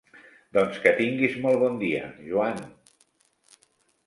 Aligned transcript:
Doncs 0.57 0.79
que 0.85 0.93
tinguis 1.01 1.35
molt 1.43 1.61
bon 1.65 1.77
dia, 1.83 2.09
Joan! 2.31 2.59